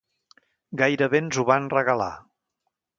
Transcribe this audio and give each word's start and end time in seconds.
Gairebé 0.81 1.23
ens 1.25 1.39
ho 1.43 1.47
van 1.53 1.71
regalar. 1.77 2.13